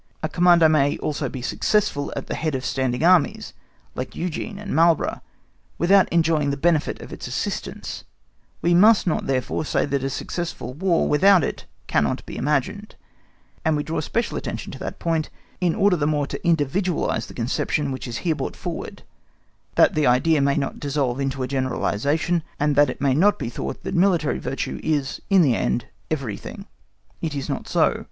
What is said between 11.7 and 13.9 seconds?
cannot be imagined; and we